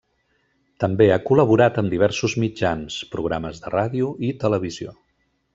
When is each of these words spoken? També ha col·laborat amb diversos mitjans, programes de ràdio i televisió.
També 0.83 1.05
ha 1.15 1.19
col·laborat 1.27 1.77
amb 1.83 1.93
diversos 1.95 2.37
mitjans, 2.45 2.97
programes 3.15 3.63
de 3.67 3.75
ràdio 3.79 4.13
i 4.31 4.37
televisió. 4.47 4.99